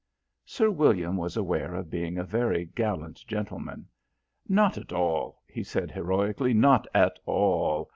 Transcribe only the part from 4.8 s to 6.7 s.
all," he said heroically,